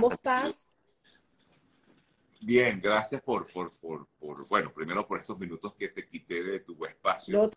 ¿Cómo 0.00 0.12
estás? 0.12 0.68
Bien, 2.40 2.80
gracias 2.80 3.20
por, 3.22 3.50
por, 3.52 3.72
por, 3.78 4.06
por, 4.20 4.46
bueno, 4.46 4.72
primero 4.72 5.06
por 5.06 5.18
estos 5.18 5.38
minutos 5.38 5.74
que 5.74 5.88
te 5.88 6.06
quité 6.06 6.42
de 6.42 6.60
tu 6.60 6.84
espacio. 6.84 7.36
No, 7.36 7.50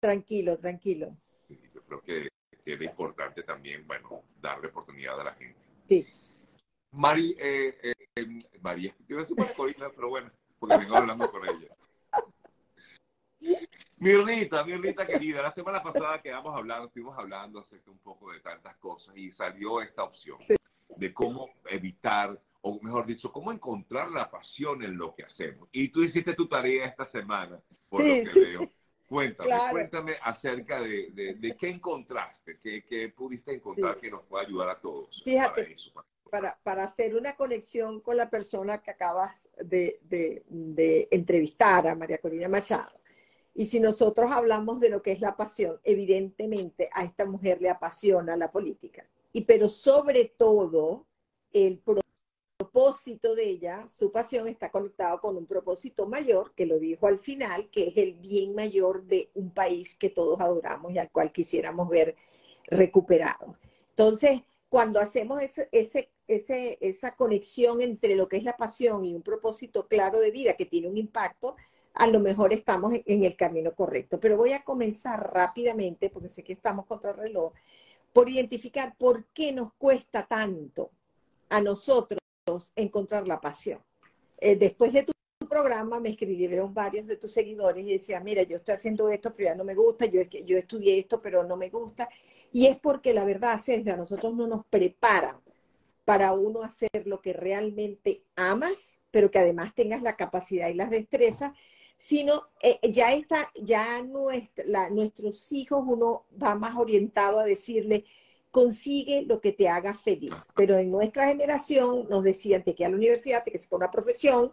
tranquilo, 0.00 0.56
tranquilo. 0.58 1.16
yo 1.48 1.82
creo 1.82 2.02
que, 2.02 2.28
que, 2.62 2.74
es 2.74 2.82
importante 2.82 3.42
también, 3.42 3.86
bueno, 3.86 4.22
darle 4.38 4.68
oportunidad 4.68 5.18
a 5.18 5.24
la 5.24 5.34
gente. 5.34 5.58
Sí. 5.88 6.06
Mari, 6.92 7.34
eh, 7.38 7.78
eh, 7.82 8.26
María, 8.60 8.94
te 9.06 9.14
iba 9.14 9.22
a 9.22 9.24
decir 9.24 9.54
Corina, 9.56 9.88
pero 9.94 10.10
bueno, 10.10 10.30
porque 10.58 10.76
vengo 10.76 10.96
hablando 10.96 11.30
con 11.30 11.42
ella. 11.44 11.74
Mirlita, 13.96 14.62
Mirlita 14.64 15.06
querida, 15.06 15.42
la 15.42 15.52
semana 15.54 15.82
pasada 15.82 16.20
quedamos 16.20 16.54
hablando, 16.54 16.86
estuvimos 16.86 17.18
hablando 17.18 17.60
acerca 17.60 17.90
un 17.90 17.98
poco 17.98 18.30
de 18.30 18.40
tantas 18.40 18.76
cosas 18.76 19.16
y 19.16 19.32
salió 19.32 19.80
esta 19.80 20.04
opción 20.04 20.38
de 20.96 21.12
cómo 21.12 21.50
evitar, 21.70 22.40
o 22.62 22.80
mejor 22.80 23.06
dicho, 23.06 23.32
cómo 23.32 23.52
encontrar 23.52 24.10
la 24.10 24.30
pasión 24.30 24.82
en 24.82 24.96
lo 24.96 25.14
que 25.14 25.24
hacemos. 25.24 25.68
Y 25.72 25.88
tú 25.88 26.02
hiciste 26.02 26.34
tu 26.34 26.48
tarea 26.48 26.86
esta 26.86 27.10
semana, 27.10 27.60
por 27.88 28.00
lo 28.00 28.06
que 28.06 28.40
veo. 28.40 28.70
Cuéntame, 29.08 29.50
cuéntame 29.70 30.16
acerca 30.22 30.80
de, 30.80 31.10
de, 31.38 31.56
qué 31.56 31.70
encontraste, 31.70 32.58
qué, 32.62 32.84
qué 32.84 33.08
pudiste 33.08 33.54
encontrar 33.54 33.98
que 33.98 34.10
nos 34.10 34.22
pueda 34.24 34.44
ayudar 34.44 34.68
a 34.68 34.78
todos. 34.78 35.22
Fíjate, 35.24 35.76
para, 36.30 36.58
para, 36.62 36.84
hacer 36.84 37.16
una 37.16 37.34
conexión 37.34 38.02
con 38.02 38.18
la 38.18 38.28
persona 38.28 38.82
que 38.82 38.90
acabas 38.90 39.48
de, 39.64 39.98
de 40.02 41.08
entrevistar, 41.10 41.88
a 41.88 41.94
María 41.94 42.18
Corina 42.18 42.50
Machado 42.50 42.98
y 43.58 43.66
si 43.66 43.80
nosotros 43.80 44.30
hablamos 44.30 44.78
de 44.78 44.88
lo 44.88 45.02
que 45.02 45.10
es 45.10 45.20
la 45.20 45.36
pasión, 45.36 45.80
evidentemente 45.82 46.88
a 46.92 47.02
esta 47.02 47.26
mujer 47.26 47.60
le 47.60 47.68
apasiona 47.68 48.36
la 48.36 48.52
política. 48.52 49.04
Y 49.32 49.42
pero 49.42 49.68
sobre 49.68 50.24
todo 50.24 51.06
el 51.52 51.82
propósito 52.58 53.34
de 53.34 53.48
ella, 53.48 53.88
su 53.88 54.10
pasión 54.12 54.48
está 54.48 54.70
conectado 54.70 55.20
con 55.20 55.36
un 55.36 55.46
propósito 55.46 56.06
mayor, 56.06 56.54
que 56.54 56.66
lo 56.66 56.78
dijo 56.78 57.06
al 57.06 57.18
final, 57.18 57.70
que 57.70 57.88
es 57.88 57.96
el 57.96 58.14
bien 58.14 58.54
mayor 58.54 59.04
de 59.04 59.30
un 59.34 59.52
país 59.52 59.96
que 59.96 60.10
todos 60.10 60.40
adoramos 60.40 60.92
y 60.92 60.98
al 60.98 61.10
cual 61.10 61.32
quisiéramos 61.32 61.88
ver 61.88 62.16
recuperado. 62.66 63.56
Entonces, 63.90 64.42
cuando 64.68 65.00
hacemos 65.00 65.42
ese, 65.42 65.68
ese, 65.72 66.10
ese, 66.26 66.78
esa 66.80 67.16
conexión 67.16 67.80
entre 67.80 68.14
lo 68.14 68.28
que 68.28 68.36
es 68.36 68.44
la 68.44 68.56
pasión 68.56 69.04
y 69.04 69.14
un 69.14 69.22
propósito 69.22 69.88
claro 69.88 70.20
de 70.20 70.30
vida 70.30 70.54
que 70.54 70.66
tiene 70.66 70.88
un 70.88 70.98
impacto, 70.98 71.56
a 71.94 72.06
lo 72.06 72.20
mejor 72.20 72.52
estamos 72.52 72.92
en 73.06 73.24
el 73.24 73.36
camino 73.36 73.74
correcto. 73.74 74.20
Pero 74.20 74.36
voy 74.36 74.52
a 74.52 74.62
comenzar 74.62 75.32
rápidamente, 75.32 76.10
porque 76.10 76.28
sé 76.28 76.44
que 76.44 76.52
estamos 76.52 76.86
contra 76.86 77.10
el 77.10 77.16
reloj, 77.16 77.52
por 78.12 78.28
identificar 78.28 78.96
por 78.96 79.26
qué 79.26 79.52
nos 79.52 79.72
cuesta 79.74 80.26
tanto 80.26 80.90
a 81.48 81.60
nosotros 81.60 82.20
encontrar 82.76 83.26
la 83.26 83.40
pasión. 83.40 83.80
Eh, 84.38 84.56
después 84.56 84.92
de 84.92 85.04
tu 85.04 85.12
programa 85.48 86.00
me 86.00 86.10
escribieron 86.10 86.72
varios 86.74 87.06
de 87.06 87.16
tus 87.16 87.32
seguidores 87.32 87.84
y 87.86 87.92
decían, 87.92 88.24
mira, 88.24 88.42
yo 88.42 88.58
estoy 88.58 88.74
haciendo 88.74 89.08
esto, 89.08 89.34
pero 89.34 89.50
ya 89.50 89.54
no 89.54 89.64
me 89.64 89.74
gusta, 89.74 90.06
yo, 90.06 90.22
yo 90.22 90.56
estudié 90.56 90.98
esto, 90.98 91.20
pero 91.20 91.44
no 91.44 91.56
me 91.56 91.70
gusta. 91.70 92.08
Y 92.52 92.66
es 92.66 92.78
porque 92.78 93.12
la 93.12 93.24
verdad, 93.24 93.60
Sergio, 93.60 93.94
a 93.94 93.96
nosotros 93.96 94.34
no 94.34 94.46
nos 94.46 94.64
preparan 94.66 95.36
para 96.04 96.32
uno 96.32 96.62
hacer 96.62 97.06
lo 97.06 97.20
que 97.20 97.32
realmente 97.34 98.22
amas, 98.36 99.00
pero 99.10 99.30
que 99.30 99.38
además 99.38 99.74
tengas 99.74 100.02
la 100.02 100.16
capacidad 100.16 100.68
y 100.68 100.74
las 100.74 100.90
destrezas 100.90 101.52
sino 101.98 102.44
eh, 102.62 102.78
ya 102.90 103.12
está, 103.12 103.50
ya 103.60 104.02
nuestra, 104.02 104.88
nuestros 104.88 105.52
hijos 105.52 105.82
uno 105.84 106.24
va 106.40 106.54
más 106.54 106.76
orientado 106.76 107.40
a 107.40 107.44
decirle, 107.44 108.04
consigue 108.52 109.22
lo 109.22 109.40
que 109.40 109.52
te 109.52 109.68
haga 109.68 109.94
feliz. 109.94 110.32
Pero 110.54 110.78
en 110.78 110.90
nuestra 110.90 111.26
generación 111.26 112.06
nos 112.08 112.22
decían, 112.22 112.62
te 112.62 112.74
queda 112.74 112.86
a 112.86 112.90
la 112.90 112.96
universidad, 112.96 113.44
te 113.44 113.50
que 113.50 113.58
saca 113.58 113.76
una 113.76 113.90
profesión, 113.90 114.52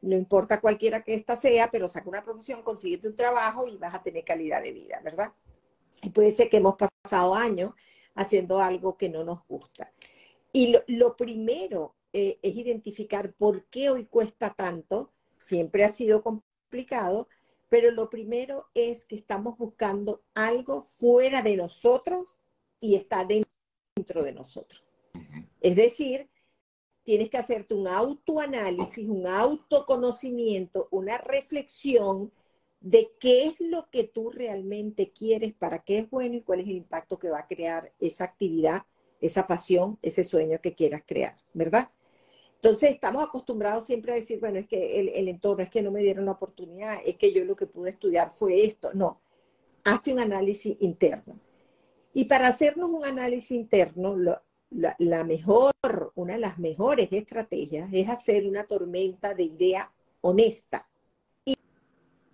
no 0.00 0.16
importa 0.16 0.60
cualquiera 0.60 1.04
que 1.04 1.14
esta 1.14 1.36
sea, 1.36 1.70
pero 1.70 1.88
saca 1.88 2.08
una 2.08 2.24
profesión, 2.24 2.62
consíguete 2.62 3.08
un 3.08 3.16
trabajo 3.16 3.68
y 3.68 3.76
vas 3.76 3.94
a 3.94 4.02
tener 4.02 4.24
calidad 4.24 4.62
de 4.62 4.72
vida, 4.72 5.00
¿verdad? 5.04 5.32
Y 6.02 6.10
puede 6.10 6.32
ser 6.32 6.48
que 6.48 6.56
hemos 6.58 6.76
pasado 6.76 7.34
años 7.34 7.72
haciendo 8.14 8.58
algo 8.58 8.96
que 8.96 9.10
no 9.10 9.22
nos 9.22 9.46
gusta. 9.46 9.92
Y 10.52 10.74
lo, 10.88 11.16
primero 11.16 11.94
eh, 12.14 12.38
es 12.40 12.56
identificar 12.56 13.34
por 13.34 13.64
qué 13.66 13.90
hoy 13.90 14.06
cuesta 14.06 14.54
tanto. 14.54 15.12
Siempre 15.36 15.84
ha 15.84 15.92
sido 15.92 16.22
pero 17.68 17.90
lo 17.90 18.08
primero 18.10 18.66
es 18.74 19.04
que 19.04 19.16
estamos 19.16 19.58
buscando 19.58 20.22
algo 20.34 20.82
fuera 20.82 21.42
de 21.42 21.56
nosotros 21.56 22.38
y 22.80 22.94
está 22.94 23.24
dentro 23.24 24.22
de 24.22 24.32
nosotros. 24.32 24.84
Es 25.60 25.76
decir, 25.76 26.28
tienes 27.02 27.30
que 27.30 27.38
hacerte 27.38 27.74
un 27.74 27.88
autoanálisis, 27.88 29.08
un 29.08 29.26
autoconocimiento, 29.26 30.88
una 30.90 31.18
reflexión 31.18 32.32
de 32.80 33.10
qué 33.18 33.46
es 33.46 33.60
lo 33.60 33.88
que 33.90 34.04
tú 34.04 34.30
realmente 34.30 35.10
quieres, 35.10 35.54
para 35.54 35.80
qué 35.80 35.98
es 35.98 36.10
bueno 36.10 36.36
y 36.36 36.42
cuál 36.42 36.60
es 36.60 36.66
el 36.66 36.76
impacto 36.76 37.18
que 37.18 37.30
va 37.30 37.40
a 37.40 37.46
crear 37.46 37.92
esa 37.98 38.24
actividad, 38.24 38.82
esa 39.20 39.46
pasión, 39.46 39.98
ese 40.02 40.24
sueño 40.24 40.58
que 40.62 40.74
quieras 40.74 41.02
crear, 41.06 41.36
¿verdad? 41.54 41.90
Entonces 42.56 42.90
estamos 42.90 43.22
acostumbrados 43.22 43.86
siempre 43.86 44.12
a 44.12 44.16
decir, 44.16 44.40
bueno, 44.40 44.58
es 44.58 44.66
que 44.66 45.00
el, 45.00 45.28
entorno, 45.28 45.62
es 45.62 45.70
que 45.70 45.82
no 45.82 45.90
me 45.90 46.00
dieron 46.00 46.24
la 46.24 46.32
oportunidad, 46.32 46.98
es 47.04 47.16
que 47.16 47.32
yo 47.32 47.44
lo 47.44 47.54
que 47.54 47.66
pude 47.66 47.90
estudiar 47.90 48.30
fue 48.30 48.64
esto. 48.64 48.90
No, 48.94 49.20
hazte 49.84 50.12
un 50.12 50.20
análisis 50.20 50.76
interno. 50.80 51.38
Y 52.12 52.24
para 52.24 52.48
hacernos 52.48 52.90
un 52.90 53.04
análisis 53.04 53.52
interno, 53.52 54.16
la, 54.70 55.24
mejor, 55.24 55.72
una 56.14 56.34
de 56.34 56.40
las 56.40 56.58
mejores 56.58 57.08
estrategias 57.12 57.90
es 57.92 58.08
hacer 58.08 58.46
una 58.46 58.64
tormenta 58.64 59.34
de 59.34 59.44
idea 59.44 59.92
honesta 60.22 60.88
y, 61.44 61.56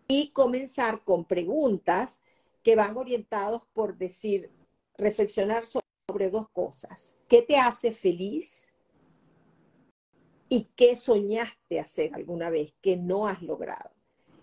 y 0.08 0.30
comenzar 0.30 1.02
con 1.04 1.24
preguntas 1.24 2.22
que 2.62 2.76
van 2.76 2.96
orientados 2.96 3.62
por 3.74 3.98
decir, 3.98 4.50
reflexionar 4.96 5.64
sobre 5.66 6.30
dos 6.30 6.48
cosas. 6.50 7.16
¿Qué 7.28 7.42
te 7.42 7.56
hace 7.56 7.92
feliz? 7.92 8.71
Y 10.52 10.68
qué 10.76 10.96
soñaste 10.96 11.80
hacer 11.80 12.14
alguna 12.14 12.50
vez 12.50 12.74
que 12.82 12.98
no 12.98 13.26
has 13.26 13.40
logrado. 13.40 13.88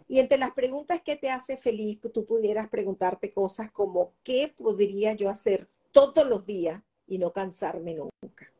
Y 0.07 0.17
entre 0.17 0.39
las 0.39 0.53
preguntas 0.53 1.03
que 1.03 1.15
te 1.15 1.29
hace 1.29 1.55
feliz, 1.55 1.99
tú 2.11 2.25
pudieras 2.25 2.67
preguntarte 2.67 3.29
cosas 3.29 3.71
como, 3.71 4.15
¿qué 4.23 4.51
podría 4.57 5.13
yo 5.13 5.29
hacer 5.29 5.69
todos 5.91 6.25
los 6.25 6.47
días 6.47 6.81
y 7.05 7.19
no 7.19 7.31
cansarme 7.31 7.93
nunca? 7.93 8.51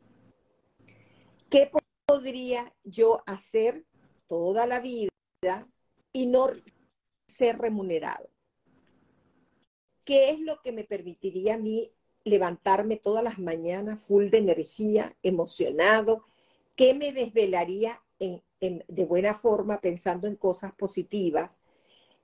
¿Qué 1.49 1.71
podría 2.05 2.71
yo 2.83 3.23
hacer 3.25 3.83
toda 4.27 4.67
la 4.67 4.79
vida 4.79 5.09
y 6.13 6.27
no 6.27 6.51
ser 7.25 7.57
remunerado? 7.57 8.29
¿Qué 10.03 10.29
es 10.29 10.39
lo 10.39 10.61
que 10.61 10.71
me 10.71 10.83
permitiría 10.83 11.55
a 11.55 11.57
mí 11.57 11.91
levantarme 12.25 12.97
todas 12.97 13.23
las 13.23 13.39
mañanas 13.39 13.99
full 13.99 14.29
de 14.29 14.38
energía, 14.38 15.17
emocionado, 15.23 16.25
¿Qué 16.79 16.94
me 16.94 17.12
desvelaría 17.12 18.01
de 18.17 19.06
buena 19.06 19.34
forma 19.34 19.81
pensando 19.81 20.29
en 20.29 20.38
cosas 20.38 20.72
positivas? 20.75 21.59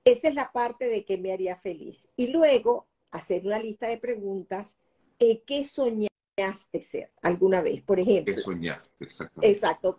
Esa 0.02 0.28
es 0.28 0.34
la 0.34 0.50
parte 0.50 0.88
de 0.88 1.04
que 1.04 1.18
me 1.18 1.30
haría 1.30 1.56
feliz. 1.56 2.08
Y 2.16 2.28
luego 2.28 2.86
hacer 3.10 3.44
una 3.44 3.58
lista 3.58 3.86
de 3.86 3.98
preguntas. 3.98 4.78
Eh, 5.18 5.42
¿Qué 5.42 5.66
soñaste 5.66 6.80
ser 6.80 7.12
alguna 7.20 7.60
vez? 7.60 7.82
Por 7.82 8.00
ejemplo. 8.00 8.34
¿Qué 8.34 8.40
soñaste? 8.40 9.08
Exacto. 9.42 9.98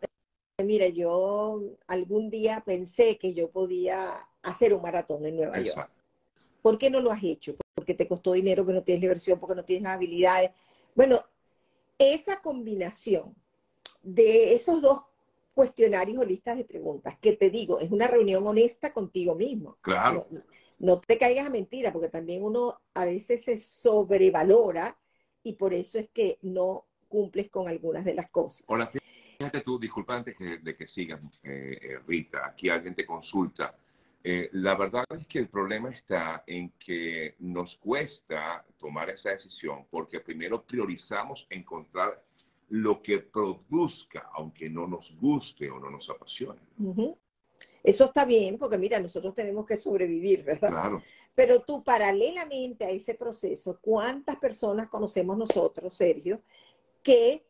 Mira, 0.64 0.88
yo 0.88 1.62
algún 1.86 2.32
día 2.32 2.64
pensé 2.66 3.20
que 3.20 3.36
yo 3.36 3.52
podía 3.52 4.28
hacer 4.42 4.74
un 4.74 4.82
maratón 4.82 5.24
en 5.28 5.36
Nueva 5.36 5.60
York. 5.60 5.92
¿Por 6.64 6.80
qué 6.80 6.90
no 6.90 7.00
lo 7.00 7.12
has 7.12 7.24
hecho? 7.24 7.56
Porque 7.76 7.94
te 7.94 8.08
costó 8.08 8.34
dinero, 8.34 8.64
porque 8.64 8.80
no 8.80 8.84
tienes 8.84 9.02
diversión, 9.02 9.40
porque 9.40 9.54
no 9.54 9.64
tienes 9.64 9.84
las 9.84 9.98
habilidades. 9.98 10.50
Bueno, 10.96 11.20
esa 12.00 12.42
combinación 12.42 13.36
de 14.08 14.56
esos 14.56 14.82
dos 14.82 15.02
cuestionarios 15.54 16.20
o 16.20 16.26
listas 16.26 16.56
de 16.56 16.64
preguntas, 16.64 17.18
que 17.20 17.34
te 17.34 17.50
digo, 17.50 17.80
es 17.80 17.92
una 17.92 18.08
reunión 18.08 18.46
honesta 18.48 18.94
contigo 18.94 19.36
mismo. 19.36 19.78
Claro. 19.82 20.28
No, 20.80 21.02
te 21.02 21.18
caigas 21.18 21.48
a 21.48 21.50
mentira, 21.50 21.92
porque 21.92 22.08
también 22.08 22.44
uno 22.44 22.80
a 22.94 23.06
veces 23.06 23.44
se 23.44 23.58
sobrevalora 23.58 24.98
y 25.44 25.54
por 25.54 25.74
eso 25.74 25.98
es 25.98 26.10
que 26.10 26.38
no 26.44 26.86
cumples 27.08 27.50
con 27.50 27.68
algunas 27.68 28.06
de 28.06 28.14
las 28.14 28.30
cosas. 28.32 28.64
Hola, 28.68 28.92
fíjate 29.38 29.62
tú, 29.62 29.80
disculpa 29.80 30.16
antes 30.16 30.36
de 30.38 30.76
que 30.76 30.88
sigas, 30.88 31.20
eh, 31.44 31.80
eh, 31.82 32.00
Rita, 32.08 32.46
aquí 32.46 32.70
alguien 32.70 32.96
te 32.96 33.06
consulta. 33.06 33.76
Eh, 34.24 34.50
la 34.54 34.76
verdad 34.76 35.06
es 35.18 35.26
que 35.28 35.40
el 35.40 35.48
problema 35.48 35.90
está 35.90 36.44
en 36.46 36.72
que 36.80 37.36
nos 37.40 37.76
cuesta 37.78 38.64
tomar 38.80 39.10
esa 39.10 39.32
decisión 39.32 39.86
porque 39.90 40.20
primero 40.20 40.64
priorizamos 40.64 41.46
encontrar 41.50 42.22
lo 42.70 43.02
que 43.02 43.20
produzca, 43.20 44.30
aunque 44.34 44.70
no 44.70 44.88
nos 44.88 45.16
guste 45.20 45.70
o 45.70 45.80
no 45.80 45.90
nos 45.90 46.10
apasione. 46.10 46.60
Eso 47.84 48.06
está 48.06 48.26
bien, 48.26 48.58
porque 48.58 48.78
mira, 48.78 49.00
nosotros 49.00 49.34
tenemos 49.34 49.66
que 49.66 49.78
sobrevivir, 49.78 50.44
¿verdad? 50.44 50.70
Claro. 50.70 51.02
Pero 51.34 51.62
tú, 51.62 51.84
paralelamente 51.84 52.86
a 52.86 52.90
ese 52.90 53.14
proceso, 53.14 53.80
¿cuántas 53.80 54.38
personas 54.38 54.90
conocemos 54.90 55.38
nosotros, 55.38 55.96
Sergio, 55.96 56.42
que 57.04 57.46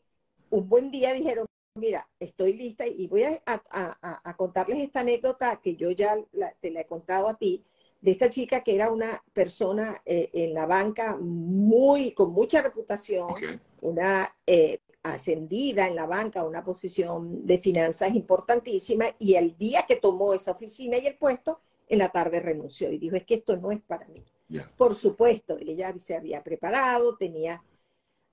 un 0.50 0.68
buen 0.68 0.92
día 0.92 1.14
dijeron, 1.14 1.46
mira, 1.75 2.08
estoy 2.19 2.54
lista 2.54 2.86
y 2.86 3.08
voy 3.08 3.24
a, 3.24 4.36
contarles 4.36 4.80
esta 4.80 5.02
anécdota 5.02 5.60
que 5.62 5.75
yo 5.75 5.92
ya 5.92 6.16
te 6.60 6.72
la 6.72 6.81
he 6.81 6.86
contado 6.86 7.28
a 7.28 7.38
ti, 7.38 7.64
de 8.02 8.12
esta 8.12 8.30
chica 8.30 8.62
que 8.62 8.75
era 8.75 8.92
una 8.92 9.24
persona 9.34 10.02
eh, 10.06 10.30
en 10.34 10.54
la 10.54 10.66
banca 10.66 11.18
muy, 11.19 12.12
con 12.12 12.31
mucha 12.31 12.62
reputación, 12.62 13.34
una 13.81 14.36
eh, 14.46 14.80
ascendida 15.13 15.88
en 15.88 15.95
la 15.95 16.06
banca, 16.06 16.44
una 16.44 16.63
posición 16.63 17.45
de 17.45 17.57
finanzas 17.57 18.13
importantísima, 18.15 19.06
y 19.19 19.36
el 19.36 19.57
día 19.57 19.86
que 19.88 19.95
tomó 19.95 20.33
esa 20.33 20.51
oficina 20.51 20.98
y 20.98 21.07
el 21.07 21.18
puesto, 21.18 21.62
en 21.89 22.00
la 22.00 22.09
tarde 22.09 22.39
renunció 22.39 22.92
y 22.92 22.98
dijo, 22.98 23.15
es 23.15 23.25
que 23.25 23.36
esto 23.36 23.56
no 23.57 23.71
es 23.71 23.81
para 23.81 24.07
mí. 24.07 24.24
Por 24.77 24.95
supuesto, 24.95 25.57
ella 25.57 25.94
se 26.00 26.15
había 26.15 26.44
preparado, 26.44 27.18
tenía 27.18 27.63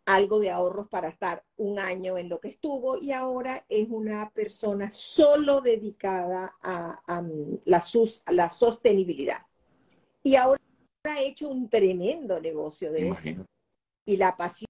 algo 0.07 0.39
de 0.39 0.51
ahorros 0.51 0.89
para 0.89 1.09
estar 1.09 1.45
un 1.57 1.79
año 1.79 2.19
en 2.19 2.29
lo 2.29 2.41
que 2.41 2.49
estuvo 2.49 2.99
y 2.99 3.13
ahora 3.13 3.65
es 3.69 3.89
una 3.89 4.31
persona 4.31 4.91
solo 4.93 5.61
dedicada 5.61 6.55
a, 6.63 7.23
la, 7.65 7.83
la, 8.33 8.51
sostenibilidad. 8.51 9.47
Y 10.23 10.37
ahora 10.37 10.61
ha 11.05 11.21
hecho 11.21 11.49
un 11.49 11.69
tremendo 11.69 12.41
negocio 12.41 12.93
de 12.93 13.09
eso. 13.09 13.47
Y 14.07 14.17
la 14.17 14.37
pasión 14.37 14.69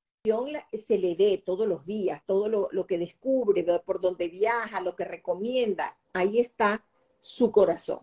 se 0.73 0.99
le 0.99 1.15
ve 1.15 1.43
todos 1.45 1.69
los 1.69 1.85
días, 1.85 2.23
todo 2.25 2.49
lo, 2.49 2.69
lo 2.73 2.87
que 2.87 2.97
descubre, 2.97 3.63
por 3.81 4.01
donde 4.01 4.29
viaja, 4.29 4.81
lo 4.81 4.97
que 4.97 5.05
recomienda, 5.05 5.99
ahí 6.15 6.41
está 6.41 6.83
su 7.21 7.53
corazón. 7.53 8.01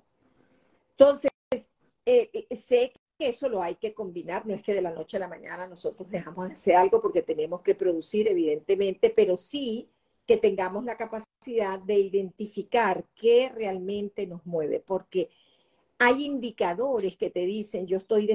Entonces, 0.91 1.31
eh, 2.05 2.29
eh, 2.31 2.55
sé 2.55 2.93
que 3.17 3.29
eso 3.29 3.49
lo 3.49 3.63
hay 3.63 3.75
que 3.75 3.95
combinar, 3.95 4.45
no 4.45 4.53
es 4.53 4.61
que 4.61 4.75
de 4.75 4.83
la 4.83 4.91
noche 4.91 5.17
a 5.17 5.21
la 5.21 5.27
mañana 5.27 5.65
nosotros 5.65 6.11
dejamos 6.11 6.47
de 6.47 6.53
hacer 6.53 6.75
algo 6.75 7.01
porque 7.01 7.23
tenemos 7.23 7.61
que 7.61 7.73
producir, 7.73 8.27
evidentemente, 8.27 9.09
pero 9.09 9.37
sí 9.37 9.89
que 10.27 10.37
tengamos 10.37 10.85
la 10.85 10.97
capacidad 10.97 11.79
de 11.79 11.99
identificar 11.99 13.03
qué 13.15 13.49
realmente 13.49 14.27
nos 14.27 14.45
mueve, 14.45 14.79
porque 14.79 15.31
hay 15.97 16.23
indicadores 16.25 17.17
que 17.17 17.31
te 17.31 17.47
dicen, 17.47 17.87
yo 17.87 17.97
estoy 17.97 18.27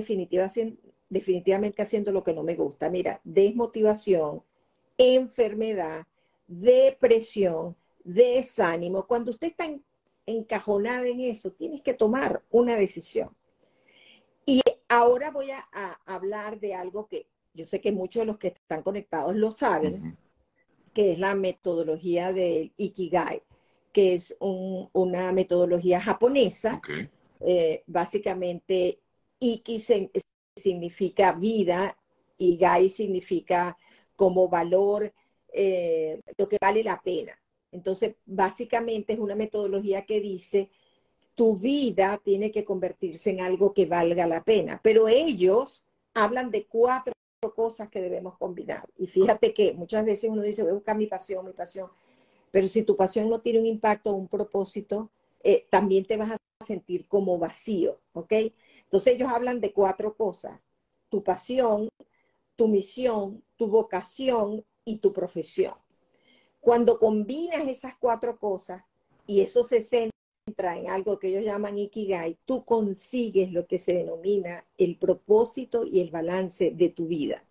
definitivamente 1.09 1.83
haciendo 1.83 2.13
lo 2.13 2.23
que 2.23 2.35
no 2.35 2.43
me 2.43 2.55
gusta. 2.55 2.91
Mira, 2.91 3.21
desmotivación, 3.25 4.43
enfermedad, 4.99 6.07
depresión, 6.47 7.77
desánimo. 8.05 9.07
Cuando 9.07 9.33
usted 9.33 9.49
está 9.49 9.65
en 9.65 9.85
encajonada 10.27 11.07
en 11.07 11.21
eso, 11.21 11.53
tienes 11.53 11.83
que 11.83 11.95
tomar 11.95 12.43
una 12.51 12.77
decisión. 12.77 13.31
Y 14.45 14.61
ahora 14.89 15.31
voy 15.31 15.51
a, 15.51 15.65
hablar 16.05 16.61
de 16.61 16.75
algo 16.75 17.07
que 17.07 17.27
yo 17.55 17.65
sé 17.65 17.81
que 17.81 17.93
muchos 17.93 18.21
de 18.21 18.27
los 18.27 18.39
que 18.39 18.49
están 18.49 18.83
conectados 18.83 19.35
lo 19.35 19.51
saben, 19.53 20.19
que 20.93 21.13
es 21.13 21.19
la 21.19 21.35
metodología 21.35 22.33
del 22.33 22.73
Ikigai, 22.77 23.43
que 23.93 24.15
es 24.15 24.37
una 24.41 25.33
metodología 25.33 26.01
japonesa. 26.01 26.83
Eh, 27.41 27.83
básicamente, 27.87 29.01
Iki 29.39 29.81
significa 30.57 31.33
vida 31.33 31.97
y 32.39 32.57
Gai 32.57 32.89
significa 32.89 33.77
como 34.17 34.49
valor, 34.49 35.13
eh, 35.53 36.21
lo 36.37 36.49
que 36.49 36.59
vale 36.61 36.83
la 36.83 37.01
pena. 37.01 37.39
Entonces, 37.71 38.17
básicamente 38.25 39.13
es 39.13 39.19
una 39.19 39.35
metodología 39.35 40.07
que 40.07 40.21
dice, 40.21 40.71
tu 41.35 41.57
vida 41.57 42.21
tiene 42.25 42.51
que 42.51 42.65
convertirse 42.65 43.31
en 43.31 43.41
algo 43.41 43.75
que 43.75 43.87
valga 43.87 44.27
la 44.27 44.43
pena. 44.43 44.81
Pero 44.83 45.09
ellos 45.09 45.85
hablan 46.15 46.51
de 46.51 46.67
cuatro 46.67 47.13
cosas 47.55 47.89
que 47.89 48.01
debemos 48.01 48.37
combinar. 48.39 48.89
Y 48.97 49.07
fíjate 49.07 49.53
que 49.53 49.75
muchas 49.75 50.05
veces 50.05 50.31
uno 50.31 50.43
dice, 50.43 50.63
voy 50.63 50.73
a 50.73 50.75
buscar 50.75 50.97
mi 50.97 51.07
pasión, 51.07 51.45
mi 51.45 51.53
pasión. 51.53 51.91
Pero 52.51 52.67
si 52.69 52.83
tu 52.83 52.97
pasión 52.97 53.29
no 53.29 53.41
tiene 53.41 53.61
un 53.61 53.67
impacto 53.67 54.15
un 54.15 54.29
propósito, 54.29 55.11
eh, 55.45 55.67
también 55.71 56.07
te 56.07 56.17
vas 56.17 56.33
a 56.33 56.65
sentir 56.65 57.07
como 57.07 57.39
vacío, 57.39 58.01
¿ok? 58.13 58.33
Entonces 58.87 59.15
ellos 59.15 59.31
hablan 59.31 59.61
de 59.61 59.73
cuatro 59.73 60.17
cosas. 60.17 60.61
Tu 61.09 61.23
pasión, 61.23 61.89
tu 62.57 62.69
misión, 62.69 63.45
tu 63.57 63.69
vocación 63.69 64.65
y 64.85 64.99
tu 64.99 65.13
profesión. 65.13 65.75
Cuando 66.61 66.99
combinas 66.99 67.69
esas 67.69 67.95
cuatro 67.97 68.39
cosas 68.39 68.83
y 69.27 69.41
eso 69.41 69.63
se 69.63 69.83
centra 69.83 70.77
en 70.77 70.89
algo 70.89 71.19
que 71.19 71.29
ellos 71.29 71.45
llaman 71.45 71.79
Ikigai, 71.79 72.39
tú 72.45 72.65
consigues 72.65 73.53
lo 73.53 73.67
que 73.67 73.79
se 73.79 73.95
denomina 73.95 74.67
el 74.79 74.97
propósito 74.97 75.85
y 75.85 76.01
el 76.01 76.11
balance 76.11 76.71
de 76.71 76.89
tu 76.89 77.07
vida. 77.07 77.45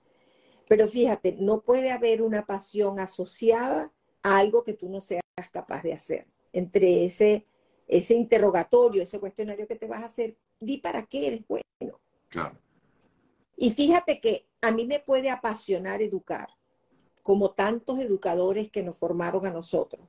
Pero 0.68 0.88
fíjate, 0.88 1.34
no 1.34 1.62
puede 1.62 1.92
haber 1.92 2.22
una 2.22 2.46
pasión 2.46 3.00
asociada 3.00 3.92
a 4.24 4.38
algo 4.38 4.64
que 4.64 4.74
tú 4.74 4.90
no 4.90 5.02
seas 5.02 5.22
capaz 5.52 5.84
de 5.84 5.94
hacer. 5.94 6.26
Entre 6.54 7.06
ese, 7.06 7.46
ese 7.88 8.16
interrogatorio, 8.16 9.04
ese 9.04 9.20
cuestionario 9.20 9.68
que 9.68 9.76
te 9.76 9.88
vas 9.88 10.02
a 10.02 10.08
hacer, 10.08 10.38
di 10.66 10.78
para 10.78 11.06
qué 11.06 11.28
eres 11.28 11.42
bueno. 11.48 12.00
Y 13.58 13.72
fíjate 13.72 14.20
que 14.20 14.48
a 14.62 14.72
mí 14.72 14.86
me 14.86 15.00
puede 15.00 15.30
apasionar 15.30 16.02
educar, 16.02 16.50
como 17.24 17.52
tantos 17.52 18.00
educadores 18.00 18.70
que 18.70 18.84
nos 18.84 18.98
formaron 18.98 19.46
a 19.46 19.52
nosotros. 19.52 20.08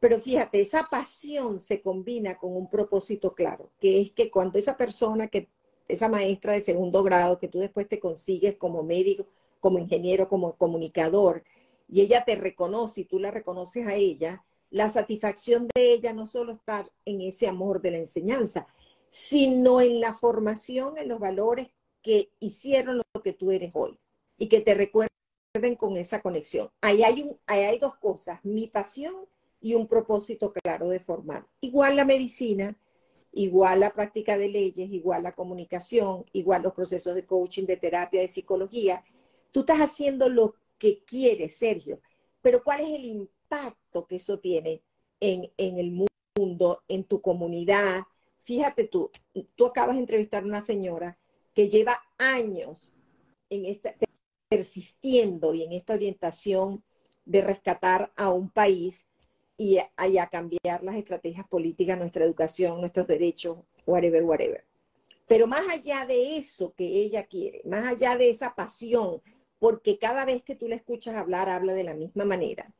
Pero 0.00 0.20
fíjate, 0.20 0.60
esa 0.60 0.88
pasión 0.90 1.58
se 1.58 1.80
combina 1.80 2.36
con 2.36 2.56
un 2.56 2.68
propósito 2.68 3.34
claro, 3.34 3.70
que 3.78 4.00
es 4.00 4.12
que 4.12 4.30
cuando 4.30 4.58
esa 4.58 4.76
persona, 4.76 5.28
que 5.28 5.48
esa 5.88 6.08
maestra 6.08 6.54
de 6.54 6.60
segundo 6.60 7.02
grado 7.02 7.38
que 7.38 7.48
tú 7.48 7.58
después 7.58 7.88
te 7.88 8.00
consigues 8.00 8.56
como 8.56 8.82
médico, 8.82 9.26
como 9.60 9.78
ingeniero, 9.78 10.28
como 10.28 10.56
comunicador, 10.56 11.44
y 11.88 12.00
ella 12.00 12.24
te 12.24 12.34
reconoce 12.34 13.02
y 13.02 13.04
tú 13.04 13.20
la 13.20 13.30
reconoces 13.30 13.86
a 13.86 13.94
ella, 13.94 14.44
la 14.70 14.90
satisfacción 14.90 15.68
de 15.74 15.92
ella 15.92 16.12
no 16.12 16.26
solo 16.26 16.52
está 16.52 16.88
en 17.04 17.20
ese 17.20 17.46
amor 17.46 17.82
de 17.82 17.90
la 17.90 17.98
enseñanza, 17.98 18.66
sino 19.12 19.82
en 19.82 20.00
la 20.00 20.14
formación, 20.14 20.96
en 20.96 21.06
los 21.06 21.18
valores 21.18 21.68
que 22.00 22.30
hicieron 22.40 22.96
lo 22.96 23.22
que 23.22 23.34
tú 23.34 23.50
eres 23.50 23.72
hoy 23.74 23.98
y 24.38 24.48
que 24.48 24.62
te 24.62 24.74
recuerdan 24.74 25.10
con 25.76 25.98
esa 25.98 26.22
conexión. 26.22 26.70
Ahí 26.80 27.02
hay, 27.02 27.20
un, 27.20 27.38
hay 27.46 27.78
dos 27.78 27.94
cosas, 27.96 28.42
mi 28.42 28.68
pasión 28.68 29.14
y 29.60 29.74
un 29.74 29.86
propósito 29.86 30.50
claro 30.50 30.88
de 30.88 30.98
formar. 30.98 31.46
Igual 31.60 31.96
la 31.96 32.06
medicina, 32.06 32.74
igual 33.32 33.80
la 33.80 33.90
práctica 33.90 34.38
de 34.38 34.48
leyes, 34.48 34.90
igual 34.90 35.24
la 35.24 35.32
comunicación, 35.32 36.24
igual 36.32 36.62
los 36.62 36.72
procesos 36.72 37.14
de 37.14 37.26
coaching, 37.26 37.66
de 37.66 37.76
terapia, 37.76 38.22
de 38.22 38.28
psicología. 38.28 39.04
Tú 39.50 39.60
estás 39.60 39.80
haciendo 39.80 40.30
lo 40.30 40.54
que 40.78 41.04
quieres, 41.04 41.58
Sergio, 41.58 42.00
pero 42.40 42.64
¿cuál 42.64 42.80
es 42.80 42.88
el 42.88 43.04
impacto 43.04 44.06
que 44.06 44.16
eso 44.16 44.38
tiene 44.38 44.82
en, 45.20 45.52
en 45.58 45.78
el 45.78 46.06
mundo, 46.34 46.82
en 46.88 47.04
tu 47.04 47.20
comunidad? 47.20 48.04
Fíjate 48.42 48.88
tú, 48.88 49.10
tú 49.54 49.66
acabas 49.66 49.96
de 49.96 50.00
entrevistar 50.00 50.42
a 50.42 50.46
una 50.46 50.62
señora 50.62 51.18
que 51.54 51.68
lleva 51.68 52.02
años 52.18 52.92
en 53.50 53.66
esta, 53.66 53.94
persistiendo 54.48 55.54
y 55.54 55.62
en 55.62 55.72
esta 55.72 55.94
orientación 55.94 56.82
de 57.24 57.40
rescatar 57.40 58.12
a 58.16 58.30
un 58.30 58.50
país 58.50 59.06
y 59.56 59.78
a, 59.78 60.26
cambiar 60.26 60.82
las 60.82 60.96
estrategias 60.96 61.46
políticas, 61.46 61.98
nuestra 61.98 62.24
educación, 62.24 62.80
nuestros 62.80 63.06
derechos, 63.06 63.58
whatever, 63.86 64.24
whatever. 64.24 64.64
Pero 65.28 65.46
más 65.46 65.62
allá 65.70 66.04
de 66.04 66.36
eso 66.36 66.74
que 66.74 66.84
ella 66.84 67.24
quiere, 67.26 67.62
más 67.64 67.86
allá 67.86 68.16
de 68.16 68.28
esa 68.28 68.54
pasión, 68.54 69.22
porque 69.58 69.98
cada 69.98 70.24
vez 70.24 70.42
que 70.42 70.56
tú 70.56 70.66
la 70.68 70.74
escuchas 70.74 71.16
hablar, 71.16 71.48
habla 71.48 71.72
de 71.74 71.84
la 71.84 71.94
misma 71.94 72.24
manera, 72.24 72.74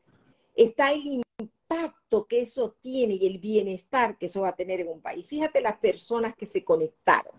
está 0.57 0.93
el 0.93 1.23
impacto 1.73 2.27
que 2.27 2.43
eso 2.43 2.77
tiene 2.81 3.15
y 3.15 3.27
el 3.27 3.39
bienestar 3.39 4.19
que 4.19 4.27
eso 4.27 4.43
va 4.43 4.49
a 4.49 4.57
tener 4.57 4.81
en 4.81 4.89
un 4.89 5.01
país. 5.01 5.27
Fíjate 5.27 5.61
las 5.61 5.79
personas 5.79 6.35
que 6.35 6.47
se 6.47 6.65
conectaron. 6.65 7.33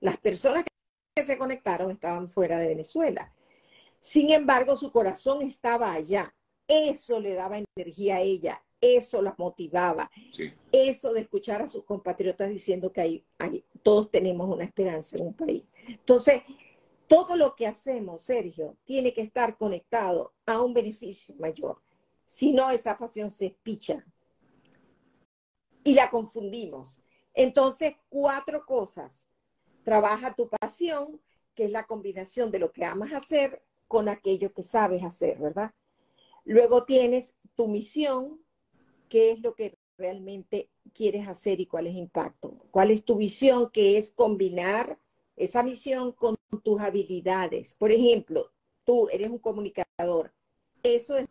Las 0.00 0.16
personas 0.16 0.64
que 1.14 1.24
se 1.24 1.38
conectaron 1.38 1.90
estaban 1.90 2.28
fuera 2.28 2.58
de 2.58 2.68
Venezuela. 2.68 3.32
Sin 4.00 4.30
embargo, 4.30 4.76
su 4.76 4.90
corazón 4.90 5.42
estaba 5.42 5.92
allá. 5.92 6.34
Eso 6.66 7.20
le 7.20 7.34
daba 7.34 7.60
energía 7.76 8.16
a 8.16 8.20
ella, 8.20 8.62
eso 8.80 9.22
la 9.22 9.34
motivaba. 9.38 10.10
Eso 10.70 11.12
de 11.12 11.22
escuchar 11.22 11.62
a 11.62 11.66
sus 11.66 11.84
compatriotas 11.84 12.50
diciendo 12.50 12.92
que 12.92 13.00
hay, 13.38 13.64
todos 13.82 14.10
tenemos 14.10 14.48
una 14.48 14.64
esperanza 14.64 15.16
en 15.16 15.26
un 15.26 15.34
país. 15.34 15.64
Entonces, 15.86 16.42
todo 17.08 17.36
lo 17.36 17.56
que 17.56 17.66
hacemos, 17.66 18.22
Sergio, 18.22 18.76
tiene 18.84 19.14
que 19.14 19.22
estar 19.22 19.56
conectado 19.56 20.34
a 20.44 20.60
un 20.60 20.74
beneficio 20.74 21.34
mayor. 21.38 21.80
Si 22.28 22.52
no, 22.52 22.70
esa 22.70 22.98
pasión 22.98 23.30
se 23.30 23.56
picha 23.62 24.04
y 25.82 25.94
la 25.94 26.10
confundimos. 26.10 27.00
Entonces, 27.32 27.94
cuatro 28.10 28.66
cosas. 28.66 29.26
Trabaja 29.82 30.34
tu 30.34 30.50
pasión, 30.50 31.22
que 31.54 31.64
es 31.64 31.70
la 31.70 31.86
combinación 31.86 32.50
de 32.50 32.58
lo 32.58 32.70
que 32.70 32.84
amas 32.84 33.14
hacer 33.14 33.64
con 33.86 34.10
aquello 34.10 34.52
que 34.52 34.62
sabes 34.62 35.02
hacer, 35.02 35.38
¿verdad? 35.38 35.72
Luego 36.44 36.84
tienes 36.84 37.34
tu 37.54 37.66
misión, 37.66 38.44
qué 39.08 39.30
es 39.30 39.40
lo 39.40 39.54
que 39.54 39.78
realmente 39.96 40.70
quieres 40.92 41.26
hacer 41.28 41.60
y 41.60 41.66
cuál 41.66 41.86
es 41.86 41.94
el 41.94 42.00
impacto. 42.00 42.58
¿Cuál 42.70 42.90
es 42.90 43.06
tu 43.06 43.16
visión? 43.16 43.70
Que 43.70 43.96
es 43.96 44.10
combinar 44.10 44.98
esa 45.34 45.62
misión 45.62 46.12
con 46.12 46.36
tus 46.62 46.78
habilidades. 46.78 47.74
Por 47.74 47.90
ejemplo, 47.90 48.52
tú 48.84 49.08
eres 49.08 49.30
un 49.30 49.38
comunicador. 49.38 50.34
Eso 50.82 51.16
es 51.16 51.26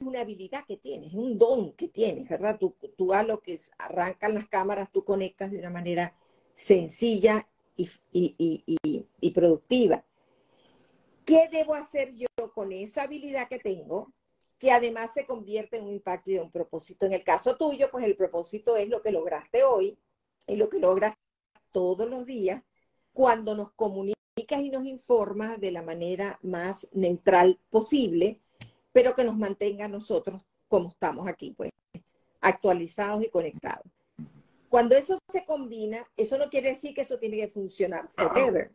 una 0.00 0.20
habilidad 0.20 0.64
que 0.66 0.76
tienes, 0.76 1.08
es 1.08 1.14
un 1.14 1.38
don 1.38 1.72
que 1.72 1.88
tienes, 1.88 2.28
¿verdad? 2.28 2.58
Tú, 2.58 2.76
tú 2.96 3.12
a 3.12 3.22
lo 3.22 3.40
que 3.40 3.58
arrancan 3.78 4.34
las 4.34 4.48
cámaras, 4.48 4.90
tú 4.92 5.04
conectas 5.04 5.50
de 5.50 5.58
una 5.58 5.70
manera 5.70 6.14
sencilla 6.54 7.48
y, 7.76 7.88
y 8.12 9.30
productiva. 9.30 10.04
¿Qué 11.24 11.48
debo 11.50 11.74
hacer 11.74 12.14
yo 12.14 12.26
con 12.54 12.72
esa 12.72 13.02
habilidad 13.02 13.48
que 13.48 13.58
tengo? 13.58 14.12
que 14.58 14.72
además 14.72 15.12
se 15.14 15.24
convierte 15.24 15.76
en 15.76 15.84
un 15.84 15.92
impacto 15.92 16.30
y 16.30 16.38
un 16.38 16.50
propósito. 16.50 17.06
En 17.06 17.12
el 17.12 17.22
caso 17.22 17.56
tuyo, 17.56 17.90
pues 17.90 18.04
el 18.04 18.16
propósito 18.16 18.76
es 18.76 18.88
lo 18.88 19.02
que 19.02 19.12
lograste 19.12 19.62
hoy 19.62 19.96
y 20.46 20.56
lo 20.56 20.68
que 20.68 20.80
logras 20.80 21.14
todos 21.70 22.08
los 22.08 22.26
días 22.26 22.62
cuando 23.12 23.54
nos 23.54 23.72
comunicas 23.72 24.16
y 24.60 24.70
nos 24.70 24.84
informas 24.84 25.60
de 25.60 25.70
la 25.70 25.82
manera 25.82 26.38
más 26.42 26.88
neutral 26.92 27.58
posible, 27.70 28.40
pero 28.98 29.14
que 29.14 29.22
nos 29.22 29.36
mantenga 29.36 29.84
a 29.84 29.88
nosotros 29.88 30.42
como 30.66 30.88
estamos 30.88 31.28
aquí, 31.28 31.52
pues, 31.56 31.70
actualizados 32.40 33.24
y 33.24 33.30
conectados. 33.30 33.86
Cuando 34.68 34.96
eso 34.96 35.16
se 35.28 35.44
combina, 35.44 36.04
eso 36.16 36.36
no 36.36 36.50
quiere 36.50 36.70
decir 36.70 36.94
que 36.94 37.02
eso 37.02 37.16
tiene 37.16 37.36
que 37.36 37.46
funcionar 37.46 38.08
forever. 38.08 38.72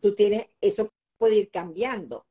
Tú 0.00 0.14
tienes, 0.14 0.46
eso 0.60 0.92
puede 1.18 1.38
ir 1.38 1.50
cambiando. 1.50 2.24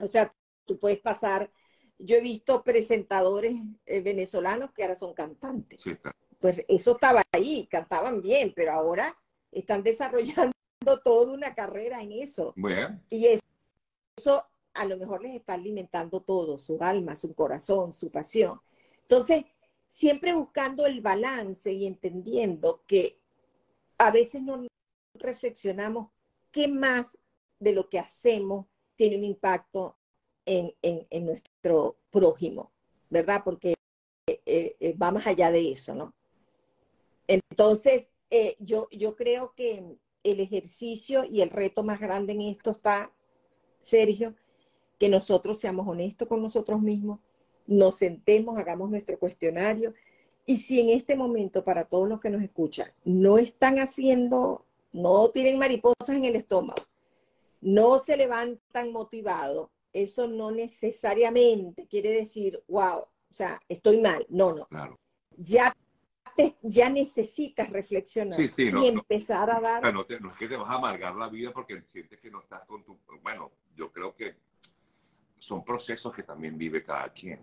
O 0.00 0.08
sea, 0.08 0.34
tú 0.64 0.76
puedes 0.76 0.98
pasar 0.98 1.52
yo 2.00 2.16
he 2.16 2.20
visto 2.20 2.64
presentadores 2.64 3.54
eh, 3.86 4.00
venezolanos 4.00 4.72
que 4.72 4.82
ahora 4.82 4.96
son 4.96 5.14
cantantes. 5.14 5.78
Pues 6.40 6.64
eso 6.66 6.92
estaba 6.96 7.22
ahí, 7.30 7.68
cantaban 7.70 8.20
bien, 8.22 8.52
pero 8.56 8.72
ahora 8.72 9.16
están 9.52 9.84
desarrollando 9.84 10.50
toda 11.04 11.32
una 11.32 11.54
carrera 11.54 12.02
en 12.02 12.10
eso. 12.10 12.54
Y 13.08 13.26
eso, 13.26 13.44
eso 14.16 14.49
a 14.74 14.84
lo 14.84 14.96
mejor 14.96 15.22
les 15.22 15.34
está 15.34 15.54
alimentando 15.54 16.20
todo, 16.20 16.58
su 16.58 16.78
alma, 16.80 17.16
su 17.16 17.34
corazón, 17.34 17.92
su 17.92 18.10
pasión. 18.10 18.60
Entonces, 19.02 19.44
siempre 19.88 20.34
buscando 20.34 20.86
el 20.86 21.00
balance 21.00 21.72
y 21.72 21.86
entendiendo 21.86 22.82
que 22.86 23.18
a 23.98 24.10
veces 24.10 24.42
no 24.42 24.66
reflexionamos 25.14 26.10
qué 26.50 26.68
más 26.68 27.18
de 27.58 27.72
lo 27.72 27.88
que 27.88 27.98
hacemos 27.98 28.66
tiene 28.96 29.16
un 29.16 29.24
impacto 29.24 29.96
en, 30.46 30.74
nuestro 31.24 31.96
prójimo, 32.10 32.72
¿verdad? 33.08 33.42
Porque 33.44 33.74
eh, 34.26 34.76
eh, 34.80 34.96
va 34.96 35.10
más 35.10 35.26
allá 35.26 35.50
de 35.50 35.70
eso, 35.70 35.94
¿no? 35.94 36.14
Entonces, 37.26 38.10
eh, 38.30 38.56
yo, 38.58 38.88
yo 38.90 39.14
creo 39.14 39.54
que 39.54 39.98
el 40.24 40.40
ejercicio 40.40 41.24
y 41.24 41.40
el 41.42 41.50
reto 41.50 41.82
más 41.82 42.00
grande 42.00 42.32
en 42.32 42.42
esto 42.42 42.72
está, 42.72 43.12
Sergio, 43.80 44.34
que 45.00 45.08
nosotros 45.08 45.58
seamos 45.58 45.88
honestos 45.88 46.28
con 46.28 46.42
nosotros 46.42 46.80
mismos, 46.82 47.20
nos 47.66 47.96
sentemos, 47.96 48.58
hagamos 48.58 48.90
nuestro 48.90 49.18
cuestionario. 49.18 49.94
Y 50.44 50.58
si 50.58 50.78
en 50.78 50.90
este 50.90 51.16
momento, 51.16 51.64
para 51.64 51.84
todos 51.84 52.06
los 52.06 52.20
que 52.20 52.28
nos 52.28 52.42
escuchan, 52.42 52.92
no 53.02 53.38
están 53.38 53.78
haciendo, 53.78 54.66
no 54.92 55.30
tienen 55.30 55.58
mariposas 55.58 56.10
en 56.10 56.26
el 56.26 56.36
estómago, 56.36 56.82
no 57.62 57.98
se 57.98 58.18
levantan 58.18 58.92
motivados, 58.92 59.70
eso 59.94 60.28
no 60.28 60.50
necesariamente 60.50 61.86
quiere 61.86 62.10
decir, 62.10 62.62
wow, 62.68 62.98
o 62.98 63.34
sea, 63.34 63.58
estoy 63.70 64.02
mal. 64.02 64.26
No, 64.28 64.52
no. 64.52 64.68
Ya, 65.38 65.74
ya 66.60 66.90
necesitas 66.90 67.70
reflexionar 67.70 68.38
y 68.38 68.86
empezar 68.86 69.50
a 69.50 69.60
dar... 69.60 69.94
no, 69.94 70.02
es 70.02 70.38
que 70.38 70.46
te 70.46 70.56
vas 70.56 70.68
a 70.68 70.74
amargar 70.74 71.14
la 71.16 71.30
vida 71.30 71.52
porque 71.54 71.82
sientes 71.88 72.20
que 72.20 72.30
no 72.30 72.42
estás 72.42 72.66
con 72.66 72.84
tu... 72.84 72.98
Bueno, 73.22 73.50
yo 73.74 73.90
creo 73.90 74.14
que 74.14 74.49
son 75.50 75.64
procesos 75.64 76.14
que 76.14 76.22
también 76.22 76.56
vive 76.56 76.84
cada 76.84 77.08
quien. 77.12 77.40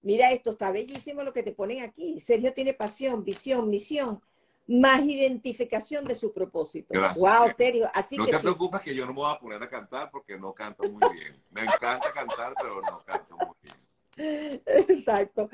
Mira 0.00 0.32
esto, 0.32 0.52
está 0.52 0.72
bellísimo 0.72 1.22
lo 1.22 1.34
que 1.34 1.42
te 1.42 1.52
ponen 1.52 1.82
aquí. 1.82 2.18
Sergio 2.20 2.54
tiene 2.54 2.72
pasión, 2.72 3.22
visión, 3.22 3.68
misión 3.68 4.22
más 4.66 5.02
identificación 5.02 6.06
de 6.06 6.14
su 6.14 6.32
propósito. 6.32 6.94
Wow, 7.16 7.50
serio. 7.54 7.88
Así 7.94 8.16
no 8.16 8.26
te 8.26 8.38
preocupes 8.38 8.80
que 8.82 8.94
yo 8.94 9.04
no 9.04 9.12
me 9.12 9.20
voy 9.20 9.34
a 9.34 9.38
poner 9.38 9.62
a 9.62 9.68
cantar 9.68 10.10
porque 10.10 10.38
no 10.38 10.54
canto 10.54 10.88
muy 10.88 11.02
bien. 11.14 11.34
Me 11.52 11.62
encanta 11.62 12.12
cantar, 12.12 12.54
pero 12.60 12.80
no 12.82 13.02
canto 13.04 13.36
muy 13.36 13.56
bien. 13.62 14.62
Exacto. 14.88 15.50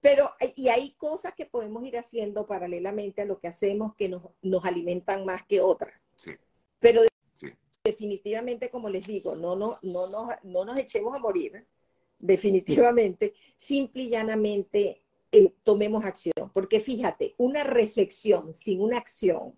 Pero, 0.00 0.30
y 0.56 0.68
hay 0.68 0.92
cosas 0.92 1.34
que 1.34 1.46
podemos 1.46 1.84
ir 1.84 1.96
haciendo 1.98 2.46
paralelamente 2.46 3.22
a 3.22 3.26
lo 3.26 3.38
que 3.38 3.48
hacemos 3.48 3.94
que 3.94 4.08
nos, 4.08 4.22
nos 4.42 4.64
alimentan 4.64 5.24
más 5.24 5.44
que 5.44 5.60
otras. 5.60 5.94
Sí. 6.16 6.32
Pero 6.80 7.02
definitivamente, 7.84 8.70
como 8.70 8.88
les 8.88 9.06
digo, 9.06 9.36
no, 9.36 9.54
no, 9.54 9.78
no, 9.82 10.06
no, 10.08 10.28
no 10.42 10.64
nos 10.64 10.78
echemos 10.78 11.14
a 11.14 11.18
morir. 11.18 11.66
Definitivamente, 12.18 13.34
simple 13.56 14.04
y 14.04 14.08
llanamente 14.08 15.02
tomemos 15.62 16.04
acción. 16.04 16.50
Porque 16.52 16.80
fíjate, 16.80 17.34
una 17.36 17.62
reflexión 17.62 18.54
sin 18.54 18.80
una 18.80 18.96
acción 18.96 19.54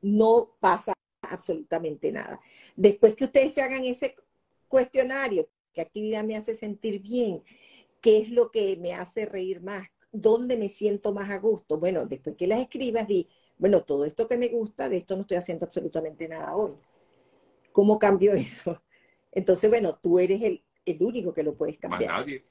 no 0.00 0.56
pasa 0.58 0.92
absolutamente 1.22 2.10
nada. 2.10 2.40
Después 2.74 3.14
que 3.14 3.24
ustedes 3.24 3.54
se 3.54 3.62
hagan 3.62 3.84
ese 3.84 4.16
cuestionario, 4.66 5.48
¿qué 5.72 5.82
actividad 5.82 6.24
me 6.24 6.36
hace 6.36 6.56
sentir 6.56 7.00
bien? 7.00 7.44
¿Qué 8.00 8.18
es 8.18 8.30
lo 8.30 8.50
que 8.50 8.76
me 8.78 8.94
hace 8.94 9.26
reír 9.26 9.60
más? 9.60 9.88
¿Dónde 10.10 10.56
me 10.56 10.68
siento 10.68 11.12
más 11.12 11.30
a 11.30 11.38
gusto? 11.38 11.78
Bueno, 11.78 12.06
después 12.06 12.34
que 12.34 12.46
las 12.46 12.60
escribas, 12.60 13.06
di, 13.06 13.28
bueno, 13.58 13.82
todo 13.84 14.04
esto 14.04 14.26
que 14.26 14.36
me 14.36 14.48
gusta, 14.48 14.88
de 14.88 14.96
esto 14.96 15.14
no 15.14 15.22
estoy 15.22 15.36
haciendo 15.36 15.66
absolutamente 15.66 16.26
nada 16.26 16.56
hoy. 16.56 16.74
¿Cómo 17.78 17.96
cambio 17.96 18.32
eso? 18.34 18.82
Entonces, 19.30 19.70
bueno, 19.70 20.00
tú 20.02 20.18
eres 20.18 20.42
el, 20.42 20.64
el 20.84 21.00
único 21.00 21.32
que 21.32 21.44
lo 21.44 21.54
puedes 21.54 21.78
cambiar. 21.78 22.10
Más 22.10 22.20
nadie. 22.22 22.44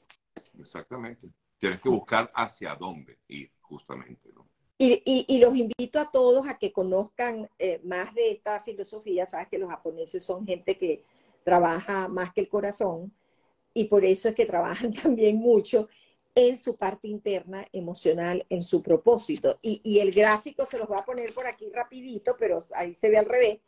Exactamente. 0.57 1.27
Tienes 1.59 1.81
que 1.81 1.89
buscar 1.89 2.31
hacia 2.33 2.75
dónde 2.75 3.17
ir, 3.27 3.51
justamente. 3.59 4.29
¿no? 4.33 4.47
Y, 4.77 5.25
y, 5.27 5.39
los 5.39 5.53
invito 5.53 5.99
a 5.99 6.09
todos 6.09 6.47
a 6.47 6.57
que 6.57 6.71
conozcan 6.71 7.49
eh, 7.59 7.81
más 7.83 8.13
de 8.13 8.31
esta 8.31 8.61
filosofía. 8.61 9.25
Sabes 9.25 9.49
que 9.49 9.57
los 9.57 9.69
japoneses 9.69 10.23
son 10.23 10.47
gente 10.47 10.77
que 10.77 11.03
trabaja 11.43 12.07
más 12.07 12.31
que 12.31 12.39
el 12.39 12.47
corazón 12.47 13.11
y 13.73 13.83
por 13.83 14.05
eso 14.05 14.29
es 14.29 14.35
que 14.35 14.45
trabajan 14.45 14.93
también 15.03 15.35
mucho 15.35 15.89
en 16.35 16.55
su 16.55 16.77
parte 16.77 17.09
interna 17.09 17.67
emocional, 17.73 18.45
en 18.49 18.63
su 18.63 18.81
propósito. 18.81 19.59
Y, 19.61 19.81
y 19.83 19.99
el 19.99 20.13
gráfico 20.13 20.65
se 20.65 20.77
los 20.77 20.87
voy 20.87 20.99
a 20.99 21.03
poner 21.03 21.33
por 21.33 21.47
aquí 21.47 21.69
rapidito, 21.69 22.37
pero 22.39 22.65
ahí 22.73 22.95
se 22.95 23.09
ve 23.09 23.17
al 23.17 23.25
revés. 23.25 23.59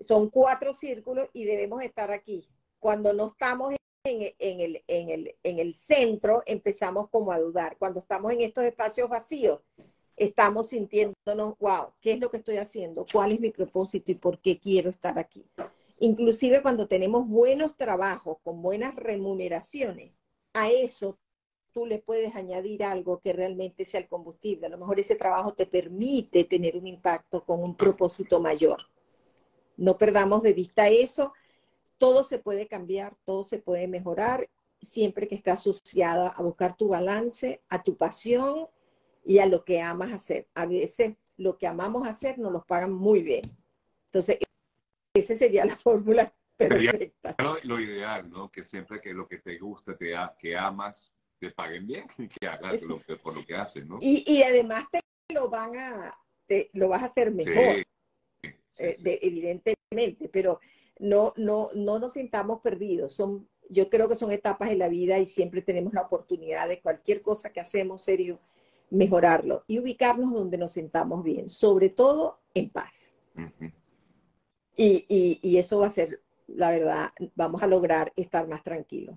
Son 0.00 0.30
cuatro 0.30 0.74
círculos 0.74 1.28
y 1.32 1.44
debemos 1.44 1.82
estar 1.82 2.10
aquí. 2.10 2.48
Cuando 2.78 3.12
no 3.12 3.28
estamos 3.28 3.74
en, 4.04 4.34
el, 4.38 5.34
el 5.42 5.74
centro, 5.74 6.42
empezamos 6.46 7.08
como 7.08 7.32
a 7.32 7.38
dudar. 7.38 7.76
Cuando 7.78 8.00
estamos 8.00 8.32
en 8.32 8.42
estos 8.42 8.64
espacios 8.64 9.08
vacíos, 9.08 9.60
estamos 10.16 10.68
sintiéndonos, 10.68 11.58
wow, 11.58 11.92
¿qué 12.00 12.12
es 12.12 12.20
lo 12.20 12.30
que 12.30 12.38
estoy 12.38 12.56
haciendo? 12.56 13.06
¿Cuál 13.10 13.32
es 13.32 13.40
mi 13.40 13.50
propósito 13.50 14.10
y 14.10 14.14
por 14.14 14.40
qué 14.40 14.58
quiero 14.58 14.90
estar 14.90 15.18
aquí? 15.18 15.44
Inclusive 15.98 16.62
cuando 16.62 16.86
tenemos 16.86 17.26
buenos 17.26 17.76
trabajos 17.76 18.38
con 18.42 18.62
buenas 18.62 18.94
remuneraciones, 18.94 20.12
a 20.52 20.70
eso 20.70 21.18
tú 21.72 21.86
le 21.86 21.98
puedes 21.98 22.34
añadir 22.34 22.84
algo 22.84 23.20
que 23.20 23.32
realmente 23.32 23.84
sea 23.84 24.00
el 24.00 24.08
combustible. 24.08 24.66
A 24.66 24.70
lo 24.70 24.78
mejor 24.78 24.98
ese 24.98 25.16
trabajo 25.16 25.54
te 25.54 25.66
permite 25.66 26.44
tener 26.44 26.76
un 26.76 26.86
impacto 26.86 27.44
con 27.44 27.62
un 27.62 27.76
propósito 27.76 28.40
mayor. 28.40 28.78
No 29.76 29.98
perdamos 29.98 30.42
de 30.42 30.52
vista 30.52 30.88
eso 30.88 31.32
todo 31.98 32.24
se 32.24 32.38
puede 32.38 32.66
cambiar, 32.66 33.16
todo 33.24 33.44
se 33.44 33.58
puede 33.58 33.88
mejorar, 33.88 34.48
siempre 34.80 35.28
que 35.28 35.34
esté 35.34 35.50
asociada 35.50 36.28
a 36.28 36.42
buscar 36.42 36.76
tu 36.76 36.88
balance, 36.88 37.62
a 37.68 37.82
tu 37.82 37.96
pasión 37.96 38.68
y 39.24 39.38
a 39.38 39.46
lo 39.46 39.64
que 39.64 39.80
amas 39.80 40.12
hacer. 40.12 40.46
A 40.54 40.66
veces 40.66 41.16
lo 41.36 41.58
que 41.58 41.66
amamos 41.66 42.06
hacer 42.06 42.38
nos 42.38 42.52
lo 42.52 42.64
pagan 42.64 42.92
muy 42.92 43.22
bien. 43.22 43.42
Entonces, 44.06 44.38
esa 45.14 45.34
sería 45.34 45.64
la 45.64 45.76
fórmula 45.76 46.32
perfecta. 46.56 47.34
lo 47.64 47.80
ideal, 47.80 48.30
¿no? 48.30 48.50
Que 48.50 48.64
siempre 48.64 49.00
que 49.00 49.12
lo 49.12 49.26
que 49.26 49.38
te 49.38 49.58
gusta, 49.58 49.96
te, 49.96 50.14
que 50.38 50.56
amas, 50.56 51.12
te 51.38 51.50
paguen 51.50 51.86
bien 51.86 52.06
y 52.18 52.28
que 52.28 52.46
hagas 52.46 52.82
lo 52.82 53.00
que, 53.00 53.16
por 53.16 53.34
lo 53.34 53.44
que 53.44 53.54
haces, 53.54 53.86
¿no? 53.86 53.98
Y, 54.00 54.42
además 54.42 54.84
te 54.90 55.00
lo 55.34 55.48
van 55.48 55.76
a, 55.76 56.12
te, 56.46 56.70
lo 56.72 56.88
vas 56.88 57.02
a 57.02 57.06
hacer 57.06 57.30
mejor, 57.30 57.84
eh, 58.78 58.96
evidentemente, 59.22 60.28
pero 60.32 60.60
no, 60.98 61.32
no, 61.36 61.68
no 61.74 61.98
nos 61.98 62.14
sintamos 62.14 62.60
perdidos. 62.60 63.14
Son, 63.14 63.48
yo 63.70 63.88
creo 63.88 64.08
que 64.08 64.14
son 64.14 64.32
etapas 64.32 64.68
de 64.68 64.76
la 64.76 64.88
vida 64.88 65.18
y 65.18 65.26
siempre 65.26 65.62
tenemos 65.62 65.92
la 65.92 66.02
oportunidad 66.02 66.68
de 66.68 66.80
cualquier 66.80 67.22
cosa 67.22 67.52
que 67.52 67.60
hacemos, 67.60 68.02
serio, 68.02 68.40
mejorarlo 68.90 69.64
y 69.66 69.78
ubicarnos 69.78 70.32
donde 70.32 70.58
nos 70.58 70.72
sintamos 70.72 71.22
bien, 71.24 71.48
sobre 71.48 71.90
todo 71.90 72.40
en 72.54 72.70
paz. 72.70 73.12
y, 74.76 75.38
y, 75.42 75.58
eso 75.58 75.78
va 75.78 75.86
a 75.86 75.90
ser, 75.90 76.22
la 76.46 76.70
verdad, 76.70 77.12
vamos 77.34 77.62
a 77.62 77.66
lograr 77.66 78.12
estar 78.16 78.46
más 78.46 78.62
tranquilos. 78.62 79.16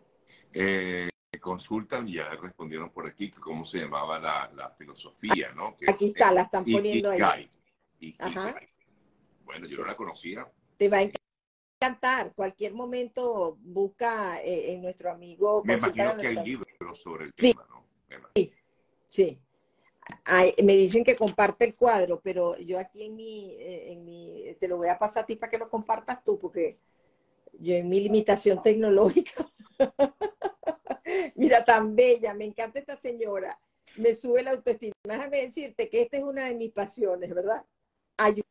Eh, 0.53 1.07
consultan 1.39 2.07
y 2.07 2.15
ya 2.15 2.29
respondieron 2.41 2.89
por 2.89 3.07
aquí 3.07 3.31
cómo 3.31 3.65
se 3.65 3.77
llamaba 3.77 4.19
la, 4.19 4.75
filosofía, 4.77 5.51
¿no? 5.55 5.75
aquí 5.87 6.07
está, 6.07 6.31
la 6.31 6.41
están 6.41 6.65
poniendo 6.65 7.11
ahí. 7.11 7.49
Bueno, 9.49 9.65
yo 9.65 9.79
no 9.79 9.85
la 9.85 9.95
conocía. 9.95 10.47
Te 10.77 10.87
va 10.89 10.97
a 10.99 11.09
encantar. 11.81 12.33
Cualquier 12.35 12.75
momento 12.75 13.57
busca 13.61 14.39
eh, 14.43 14.73
en 14.73 14.83
nuestro 14.83 15.09
amigo. 15.09 15.63
Me 15.65 15.73
imagino 15.73 16.17
que 16.17 16.27
hay 16.27 16.35
libros 16.35 17.01
sobre 17.01 17.25
el 17.25 17.33
tema, 17.33 17.65
¿no? 17.67 17.83
Sí, 18.35 18.53
sí. 19.07 19.41
me 20.63 20.77
dicen 20.77 21.03
que 21.03 21.15
comparte 21.15 21.65
el 21.65 21.75
cuadro, 21.75 22.21
pero 22.21 22.59
yo 22.59 22.77
aquí 22.77 23.05
en 23.05 23.15
mi, 23.15 23.55
eh, 23.55 23.91
en 23.93 24.05
mi, 24.05 24.55
te 24.59 24.67
lo 24.67 24.77
voy 24.77 24.89
a 24.89 24.99
pasar 24.99 25.23
a 25.23 25.25
ti 25.25 25.35
para 25.35 25.49
que 25.49 25.57
lo 25.57 25.67
compartas 25.67 26.23
tú, 26.23 26.37
porque 26.37 26.77
yo 27.53 27.73
en 27.73 27.89
mi 27.89 28.01
limitación 28.01 28.61
tecnológica. 28.61 29.51
Mira, 31.35 31.65
tan 31.65 31.95
bella, 31.95 32.35
me 32.35 32.45
encanta 32.45 32.77
esta 32.77 32.95
señora, 32.97 33.59
me 33.97 34.13
sube 34.13 34.43
la 34.43 34.51
autoestima. 34.51 34.93
Déjame 35.03 35.41
decirte 35.41 35.89
que 35.89 36.03
esta 36.03 36.17
es 36.17 36.23
una 36.23 36.45
de 36.45 36.53
mis 36.53 36.71
pasiones, 36.71 37.33
¿verdad? 37.33 37.65
Ayudar 38.15 38.48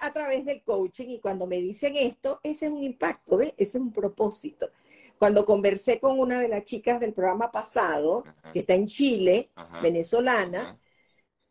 a 0.00 0.12
través 0.12 0.44
del 0.44 0.62
coaching 0.62 1.08
y 1.08 1.20
cuando 1.20 1.46
me 1.46 1.56
dicen 1.56 1.94
esto, 1.96 2.40
ese 2.42 2.66
es 2.66 2.72
un 2.72 2.82
impacto, 2.82 3.38
¿ves? 3.38 3.54
Ese 3.56 3.78
es 3.78 3.82
un 3.82 3.92
propósito. 3.92 4.70
Cuando 5.18 5.44
conversé 5.44 5.98
con 5.98 6.18
una 6.18 6.40
de 6.40 6.48
las 6.48 6.64
chicas 6.64 7.00
del 7.00 7.12
programa 7.12 7.50
pasado, 7.50 8.24
que 8.52 8.60
está 8.60 8.74
en 8.74 8.86
Chile, 8.86 9.50
venezolana, 9.82 10.78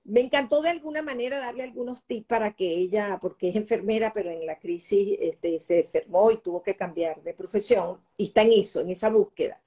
me 0.04 0.22
encantó 0.22 0.62
de 0.62 0.70
alguna 0.70 1.02
manera 1.02 1.38
darle 1.38 1.64
algunos 1.64 2.02
tips 2.04 2.28
para 2.28 2.52
que 2.54 2.66
ella, 2.66 3.20
porque 3.22 3.50
es 3.50 3.56
enfermera, 3.58 4.14
pero 4.14 4.32
en 4.32 4.46
la 4.46 4.58
crisis 4.58 5.18
este, 5.20 5.60
se 5.60 5.82
enfermó 5.82 6.32
y 6.32 6.38
tuvo 6.38 6.64
que 6.64 6.78
cambiar 6.78 7.22
de 7.24 7.34
profesión, 7.34 8.00
y 8.16 8.26
está 8.26 8.44
en 8.44 8.54
eso, 8.54 8.80
en 8.80 8.90
esa 8.90 9.10
búsqueda. 9.10 9.62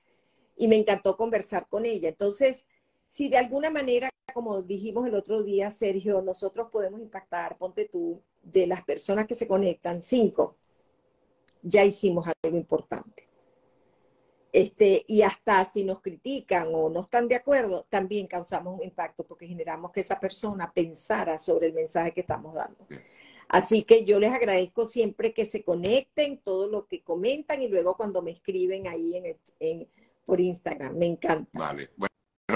Y 0.56 0.66
me 0.68 0.76
encantó 0.76 1.16
conversar 1.16 1.66
con 1.68 1.84
ella. 1.84 2.08
Entonces, 2.08 2.66
si 3.06 3.28
de 3.28 3.38
alguna 3.38 3.70
manera, 3.70 4.09
como 4.32 4.62
dijimos 4.62 5.06
el 5.06 5.14
otro 5.14 5.42
día, 5.42 5.70
Sergio, 5.70 6.22
nosotros 6.22 6.68
podemos 6.70 7.00
impactar, 7.00 7.56
ponte 7.58 7.86
tú, 7.86 8.22
de 8.42 8.66
las 8.66 8.84
personas 8.84 9.26
que 9.26 9.34
se 9.34 9.46
conectan, 9.46 10.00
cinco, 10.00 10.56
ya 11.62 11.84
hicimos 11.84 12.26
algo 12.42 12.56
importante. 12.56 13.28
Este, 14.52 15.04
y 15.06 15.22
hasta 15.22 15.64
si 15.64 15.84
nos 15.84 16.00
critican 16.00 16.68
o 16.72 16.90
no 16.90 17.02
están 17.02 17.28
de 17.28 17.36
acuerdo, 17.36 17.86
también 17.88 18.26
causamos 18.26 18.78
un 18.78 18.84
impacto 18.84 19.24
porque 19.24 19.46
generamos 19.46 19.92
que 19.92 20.00
esa 20.00 20.18
persona 20.18 20.72
pensara 20.74 21.38
sobre 21.38 21.68
el 21.68 21.72
mensaje 21.72 22.12
que 22.12 22.22
estamos 22.22 22.54
dando. 22.54 22.86
Así 23.48 23.82
que 23.84 24.04
yo 24.04 24.18
les 24.18 24.32
agradezco 24.32 24.86
siempre 24.86 25.32
que 25.32 25.44
se 25.44 25.62
conecten, 25.62 26.38
todo 26.38 26.68
lo 26.68 26.86
que 26.86 27.02
comentan 27.02 27.62
y 27.62 27.68
luego 27.68 27.96
cuando 27.96 28.22
me 28.22 28.32
escriben 28.32 28.88
ahí 28.88 29.16
en, 29.16 29.36
en 29.60 29.88
por 30.24 30.40
Instagram. 30.40 30.96
Me 30.96 31.06
encanta. 31.06 31.58
Vale. 31.58 31.90
Bueno, 31.96 32.09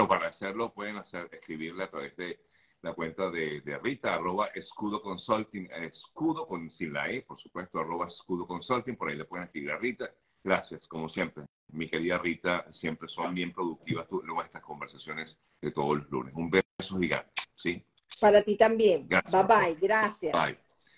para 0.07 0.27
hacerlo 0.27 0.73
pueden 0.73 0.97
hacer, 0.97 1.29
escribirle 1.31 1.83
a 1.85 1.89
través 1.89 2.15
de 2.17 2.39
la 2.81 2.93
cuenta 2.93 3.31
de, 3.31 3.61
Rita, 3.81 4.13
arroba 4.13 4.47
escudo 4.47 5.01
consulting, 5.01 5.67
escudo 5.71 6.45
con 6.45 6.69
sin 6.71 6.93
la 6.93 7.09
E, 7.09 7.21
por 7.23 7.39
supuesto, 7.39 7.79
arroba 7.79 8.07
escudo 8.07 8.45
consulting, 8.45 8.95
por 8.95 9.09
ahí 9.09 9.15
le 9.15 9.25
pueden 9.25 9.45
escribir 9.45 9.71
a 9.71 9.77
Rita. 9.77 10.11
Gracias, 10.43 10.87
como 10.87 11.09
siempre. 11.09 11.45
Mi 11.71 11.89
querida 11.89 12.19
Rita, 12.19 12.65
siempre 12.79 13.07
son 13.09 13.33
bien 13.33 13.51
productivas 13.51 14.05
luego 14.11 14.43
estas 14.43 14.61
conversaciones 14.61 15.35
de 15.61 15.71
todos 15.71 15.97
los 15.97 16.11
lunes. 16.11 16.33
Un 16.35 16.51
beso 16.51 16.99
gigante, 16.99 17.31
¿sí? 17.55 17.83
Para 18.19 18.43
ti 18.43 18.55
también. 18.55 19.07
Bye 19.07 19.43
bye, 19.47 19.75
gracias. 19.81 20.33
Bye. 20.33 20.64